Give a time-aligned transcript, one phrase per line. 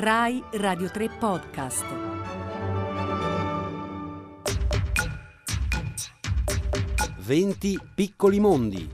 [0.00, 1.84] Rai Radio 3 Podcast.
[7.16, 8.88] Venti piccoli mondi.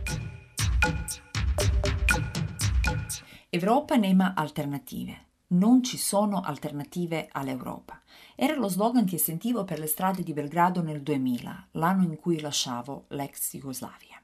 [3.51, 5.27] Europa nema alternative.
[5.49, 8.01] Non ci sono alternative all'Europa.
[8.35, 12.41] Era lo slogan che sentivo per le strade di Belgrado nel 2000, l'anno in cui
[12.41, 14.19] lasciavo l'ex Jugoslavia.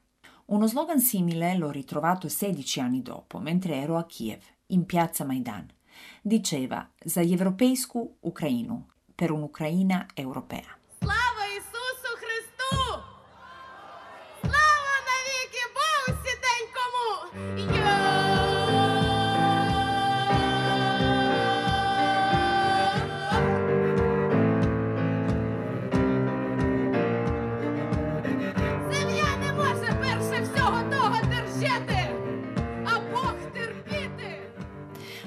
[0.45, 5.67] Uno slogan simile l'ho ritrovato 16 anni dopo, mentre ero a Kiev, in piazza Maidan.
[6.21, 10.80] Diceva Zaevropescu Ucrainu per un'Ucraina europea.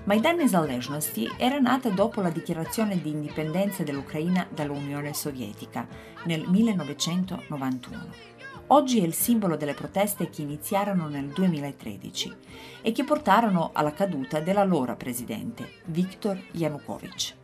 [0.07, 5.89] Maidan Nezaležnosti era nata dopo la dichiarazione di indipendenza dell'Ucraina dall'Unione Sovietica
[6.25, 8.33] nel 1991.
[8.67, 12.37] Oggi è il simbolo delle proteste che iniziarono nel 2013
[12.83, 17.44] e che portarono alla caduta dell'allora presidente Viktor Yanukovych.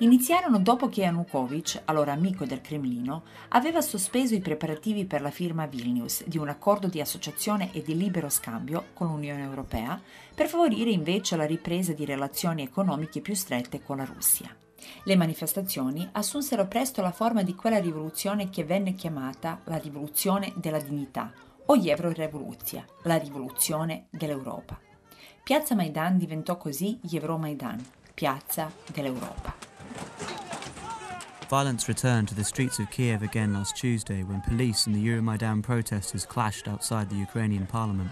[0.00, 5.64] Iniziarono dopo che Yanukovych, allora amico del Cremlino, aveva sospeso i preparativi per la firma
[5.64, 10.00] a Vilnius di un accordo di associazione e di libero scambio con l'Unione Europea
[10.32, 14.54] per favorire invece la ripresa di relazioni economiche più strette con la Russia.
[15.02, 20.80] Le manifestazioni assunsero presto la forma di quella rivoluzione che venne chiamata la rivoluzione della
[20.80, 21.32] dignità
[21.66, 24.78] o Evro-Revoluzia, la rivoluzione dell'Europa.
[25.42, 29.57] Piazza Maidan diventò così Euromaidan, piazza dell'Europa.
[31.48, 35.62] Violence returned to the streets of Kiev again last Tuesday when police and the Euromaidan
[35.62, 38.10] protesters clashed outside the Ukrainian parliament.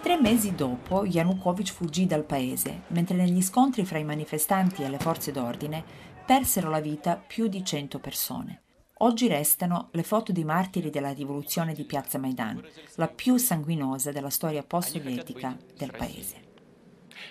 [0.00, 4.98] Tre mesi dopo, Yanukovych fuggì dal paese, mentre negli scontri fra i manifestanti e le
[4.98, 5.82] forze d'ordine
[6.24, 8.62] persero la vita più di 100 persone.
[8.98, 12.62] Oggi restano le foto dei martiri della rivoluzione di Piazza Maidan,
[12.94, 16.51] la più sanguinosa della storia post-sovietica del paese.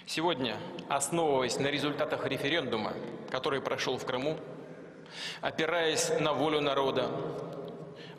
[0.06, 0.57] Сегодня,
[0.90, 2.94] основываясь на результатах референдума,
[3.29, 4.38] который прошел в Крыму,
[5.41, 7.09] опираясь на волю народа,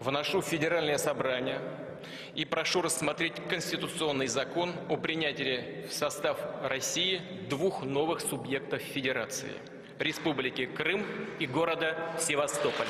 [0.00, 1.60] вношу в Федеральное собрание
[2.34, 9.52] и прошу рассмотреть конституционный закон о принятии в состав России двух новых субъектов Федерации–
[9.98, 11.06] Республики Крым
[11.38, 12.88] и города Севастополь.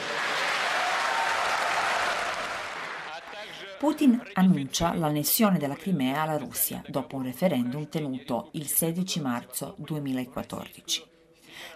[3.83, 11.03] Putin annuncia l'annessione della Crimea alla Russia dopo un referendum tenuto il 16 marzo 2014.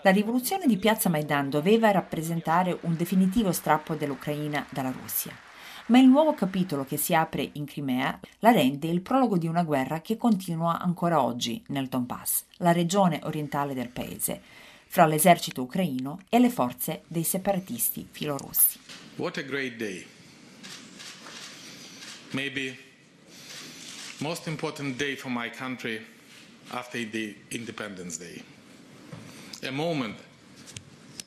[0.02, 5.36] La rivoluzione di Piazza Maidan doveva rappresentare un definitivo strappo dell'Ucraina dalla Russia,
[5.86, 9.64] ma il nuovo capitolo che si apre in Crimea la rende il prologo di una
[9.64, 14.40] guerra che continua ancora oggi nel Donbass, la regione orientale del paese,
[14.86, 18.78] fra l'esercito ucraino e le forze dei separatisti filorussi.
[19.16, 20.16] What a great day.
[22.32, 22.76] Maybe
[24.19, 26.04] most important day for my country
[26.70, 28.42] after the Independence Day.
[29.62, 30.16] A moment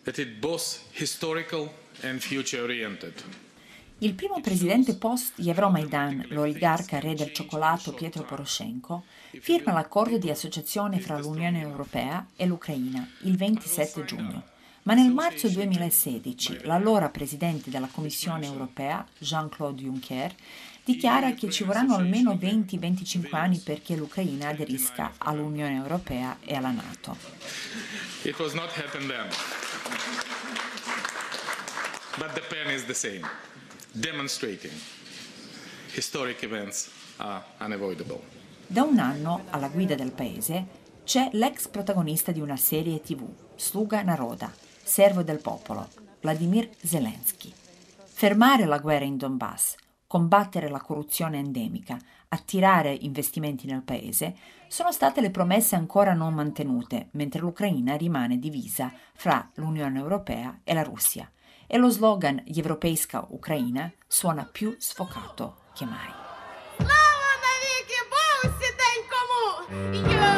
[0.03, 1.71] that is both historical
[2.03, 3.13] and future oriented.
[4.01, 9.03] Il primo presidente post Euromaidan, l'oligarca re del cioccolato Pietro Poroshenko,
[9.41, 14.57] firma l'accordo di associazione fra l'Unione Europea e l'Ucraina il 27 giugno.
[14.83, 20.33] Ma nel marzo 2016 l'allora presidente della Commissione Europea, Jean-Claude Juncker,
[20.83, 27.15] dichiara che ci vorranno almeno 20-25 anni perché l'Ucraina aderisca all'Unione Europea e alla Nato.
[28.23, 29.27] It was not happen then.
[32.17, 33.21] But the pen is the same,
[33.91, 34.73] demonstrating.
[35.93, 38.21] Historic events are unavoidable.
[38.65, 40.65] Da un anno alla guida del paese
[41.03, 44.51] c'è l'ex protagonista di una serie tv, Sluga Naroda,
[44.88, 45.88] servo del popolo,
[46.20, 47.52] Vladimir Zelensky.
[48.04, 54.36] Fermare la guerra in Donbass, combattere la corruzione endemica, attirare investimenti nel paese,
[54.68, 60.74] sono state le promesse ancora non mantenute, mentre l'Ucraina rimane divisa fra l'Unione Europea e
[60.74, 61.28] la Russia.
[61.66, 66.10] E lo slogan Європейська Україна suona più sfocato che mai.
[66.76, 70.37] Слава навіки Богу сіденькому!